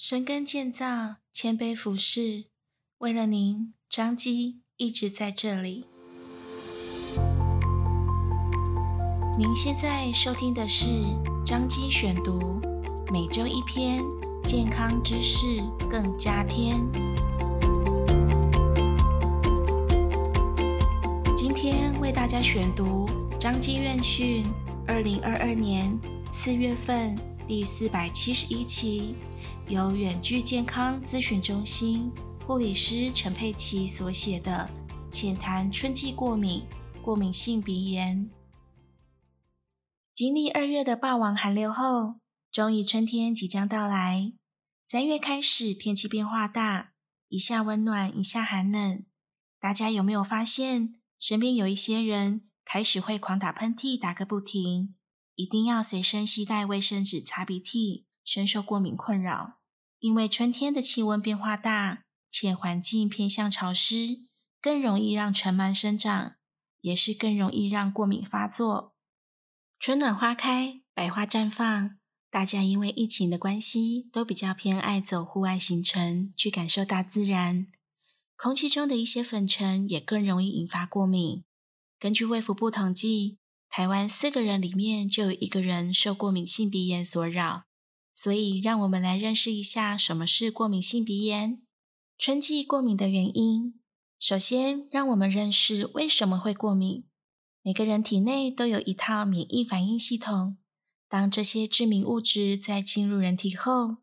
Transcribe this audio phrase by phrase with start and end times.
[0.00, 2.44] 深耕建造，谦卑服侍，
[2.98, 5.88] 为了您，张基一直在这里。
[9.36, 10.86] 您现在收听的是
[11.44, 12.60] 张基选读，
[13.12, 14.04] 每周一篇
[14.44, 15.60] 健康知识，
[15.90, 16.76] 更加添。
[21.36, 23.10] 今天为大家选读
[23.40, 24.46] 张基院讯
[24.86, 25.98] 二零二二年
[26.30, 27.16] 四月份
[27.48, 29.14] 第四百七十一期。
[29.68, 32.12] 由远距健康咨询中心
[32.46, 34.68] 护理师陈佩琪所写的
[35.10, 36.62] 《浅谈春季过敏、
[37.00, 38.18] 过敏性鼻炎》。
[40.12, 42.16] 经历二月的霸王寒流后，
[42.52, 44.34] 终于春天即将到来。
[44.84, 46.92] 三月开始，天气变化大，
[47.28, 49.04] 一下温暖，一下寒冷。
[49.58, 54.94] 大家有没有发现，身边有一些人开始会狂打喷嚏，打个不停，
[55.38, 59.60] 一定要随身携带卫生纸擦鼻涕，深受过敏困扰。
[60.00, 64.22] 因为春天的气温变化大，且环境偏向潮湿，
[64.60, 66.34] 更容易让尘螨生长，
[66.80, 68.96] 也是更容易让过敏发作。
[69.78, 71.96] 春暖花开，百花绽放，
[72.32, 77.68] 大家因为疫情的关系，都比较偏爱走户外行程，去感受大自然。
[78.36, 81.44] 空气中的一些粉尘也更容易引发过敏。
[82.00, 83.37] 根据卫福部统计，
[83.68, 87.64] 台湾四个人里面就有一个人受过敏性鼻炎所扰。
[88.12, 91.62] 所以，让我们来认识一下什么是过敏性鼻炎。
[92.18, 93.78] 春季过敏的原因，
[94.18, 97.04] 首先让我们认识为什么会过敏。
[97.62, 100.58] 每个人体内都有一套免疫反应系统，
[101.08, 103.98] 当这些致敏物质在进入人体后，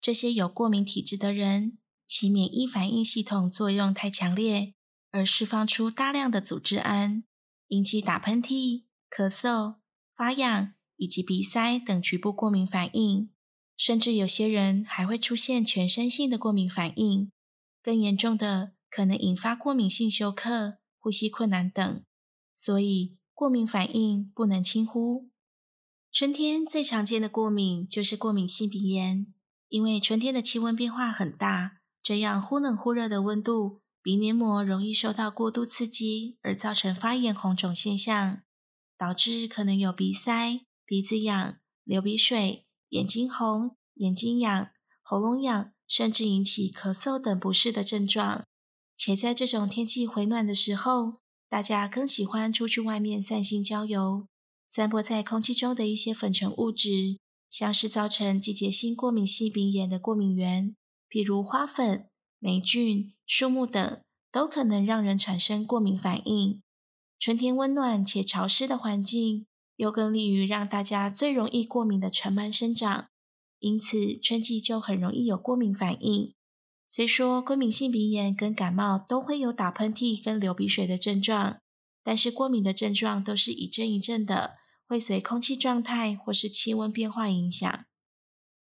[0.00, 4.74] 这些有过敏体质的人，其免疫反应系统作用太强烈，
[5.12, 7.22] 而释放出大量的组织胺，
[7.68, 9.76] 引起打喷嚏、咳嗽、
[10.16, 13.30] 发痒以及鼻塞等局部过敏反应。
[13.76, 17.32] 甚至有些人还会出现全身性的过敏反应，
[17.82, 22.04] 更严重的可能引发过敏性休克、呼吸困难等。
[22.54, 25.30] 所以，过敏反应不能轻忽。
[26.12, 29.32] 春天最常见的过敏就是过敏性鼻炎，
[29.70, 38.42] 因为春天的气温变化很大，这样忽冷忽热的温度，鼻黏膜容易受到过度刺激，而造成发炎红肿现象，
[39.00, 42.66] 导致可能有鼻塞、鼻子痒、流鼻水。
[42.90, 48.44] 眼睛红、眼睛痒、喉咙痒，甚至引起咳嗽等不适的症状。
[48.96, 54.26] 且在这种天气回暖的时候，大家更喜欢出去外面散心郊游。
[54.68, 57.16] 散播在空气中的一些粉尘物质，
[57.48, 60.74] 像是造成季节性过敏性鼻炎的过敏源，
[61.08, 62.08] 譬如花粉、
[62.40, 64.02] 霉菌、树木等，
[64.32, 66.60] 都可能让人产生过敏反应。
[67.20, 69.44] 春天温暖且潮湿的环境，
[69.76, 73.08] 又更利于让大家最容易过敏的尘螨生长，
[73.58, 76.32] 因此春季就很容易有过敏反应。
[76.88, 81.58] 虽说过敏性鼻炎跟感冒都会有打喷嚏跟流鼻水的症状，
[82.02, 84.56] 但是过敏的症状都是一阵一阵的，
[84.88, 87.84] 会随空气状态或是气温变化影响。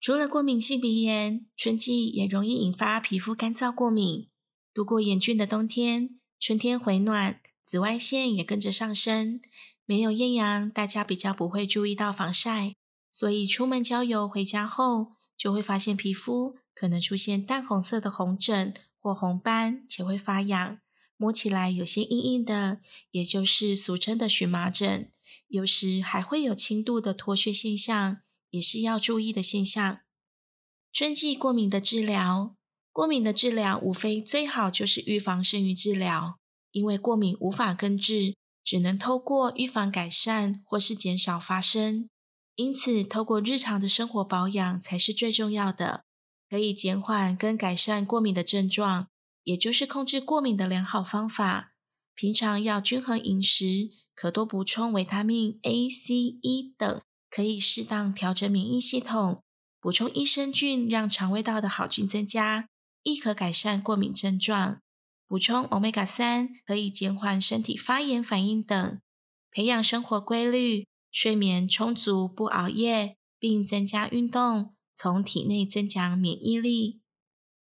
[0.00, 4.30] 除了过敏性鼻炎，春季也容易引发皮肤干燥过敏。
[4.72, 7.38] 度过严峻的冬天，春天回暖，
[7.70, 9.40] 紫外线也跟着上升。
[9.86, 12.74] 没有艳阳，大家比较不会注意到防晒，
[13.12, 20.80] 所以出门郊游回家后，就会发现皮肤可能出现淡红色的红疹或红斑，且会发痒，
[21.16, 22.80] 摸起来有些硬硬的，
[23.12, 25.08] 也就是俗称的荨麻疹。
[25.46, 28.16] 有时还会有轻度的脱屑现象，
[28.50, 30.00] 也是要注意的现象。
[30.92, 32.56] 春季过敏的治疗，
[32.90, 36.39] 过敏的治疗无非最好就是预防胜于治疗，
[36.72, 38.34] 因为过敏无法根治。
[38.62, 42.08] 只能透过预防改善或是减少发生，
[42.54, 46.04] 因此透过日常的生活保养才是最重要的，
[46.48, 49.08] 可以减缓跟改善过敏的症状，
[49.42, 51.72] 也就是控制过敏的良好方法。
[52.14, 59.42] 平常要均衡饮食，可多补充维他命 A、C、E 等，可以适当调整免疫系统，
[59.80, 62.68] 补充益生菌，让肠胃道的好菌增加，
[63.02, 64.78] 亦可改善过敏症状。
[65.30, 69.00] 补充 Omega 三可以减缓身体发炎反应等，
[69.52, 77.00] 培养生活规律，睡眠充足，不熬夜，并增加运动，从体内增强免疫力。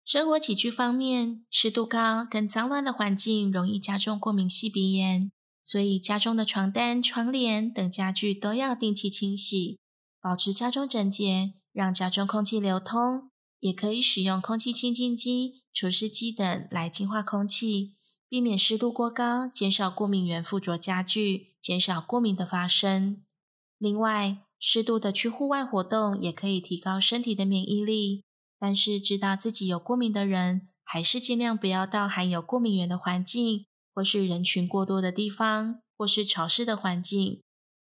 [0.06, 5.30] 生活起居方面，湿度高跟脏乱的环境容易加重过敏性鼻炎，
[5.62, 9.78] 所以家中的床单、窗帘等家具都要定期清洗，
[10.22, 13.29] 保持家中整洁，让家中空气流通。
[13.60, 17.96] 也可以使用空气清净机、除湿机等来净化空气，
[18.28, 23.24] 避免湿度过高，减少过敏原附着家具，减少过敏的发生。
[23.78, 28.24] 另外，适度的去户外活动也可以提高身体的免疫力，
[28.60, 37.42] 但是知道自己有过敏的人，还是尽量不要到含有过敏原的环境，或是人群过多的地方，或是潮湿的环境。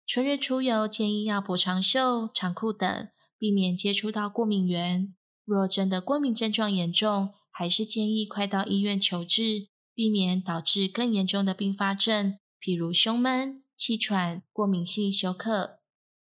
[0.06, 3.08] 春日出游建议要补长袖、长裤等，
[3.38, 5.14] 避免接触到过敏源。
[5.44, 15.80] 若真的过敏症状严重，还是建议快到医院求治，避免导致更严重的并发症，譬如胸闷、气喘、过敏性休克。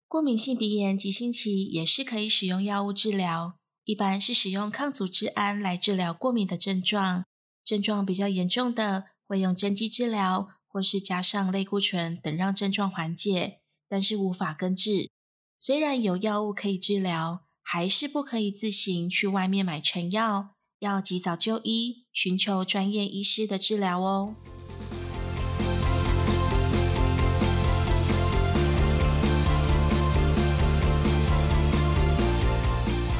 [0.08, 7.26] 过敏性鼻炎急性期也是可以使用药物治疗，一般是使用抗组织胺来治疗过敏的症状。
[7.64, 15.10] 症状比较严重的，会用针剂治疗，或是加上类固醇等让症状缓解，但是无法根治。
[15.58, 24.36] 虽然有药物可以治疗，还是不可以自行去外面买成药，要及早就医，寻求专业医师的治疗哦。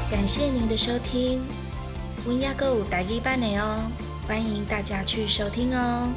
[0.08, 1.42] 感谢您的收听，
[2.24, 3.90] 温亚购台语版的哦，
[4.28, 6.08] 欢迎大家去收听哦。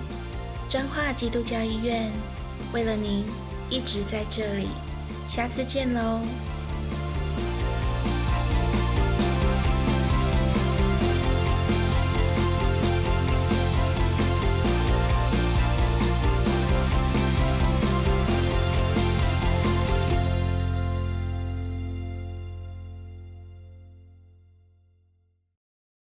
[0.70, 2.14] 彰化基督教医院
[2.72, 3.26] 为了您
[3.72, 4.68] 一直在这里，
[5.28, 6.22] 下次见喽。